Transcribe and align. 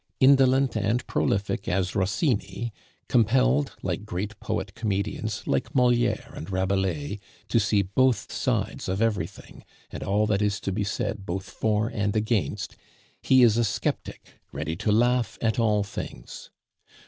Indolent 0.19 0.75
and 0.75 1.05
prolific 1.05 1.67
as 1.67 1.93
Rossini, 1.93 2.73
compelled, 3.07 3.75
like 3.83 4.03
great 4.03 4.39
poet 4.39 4.73
comedians, 4.73 5.45
like 5.45 5.75
Moliere 5.75 6.31
and 6.33 6.49
Rabelais, 6.51 7.19
to 7.49 7.59
see 7.59 7.83
both 7.83 8.31
sides 8.31 8.89
of 8.89 8.99
everything, 8.99 9.63
and 9.91 10.01
all 10.01 10.25
that 10.25 10.41
is 10.41 10.59
to 10.61 10.71
be 10.71 10.83
said 10.83 11.23
both 11.23 11.47
for 11.51 11.87
and 11.87 12.15
against, 12.15 12.75
he 13.21 13.43
is 13.43 13.57
a 13.57 13.63
sceptic, 13.63 14.39
ready 14.51 14.75
to 14.77 14.91
laugh 14.91 15.37
at 15.39 15.59
all 15.59 15.83
things. 15.83 16.49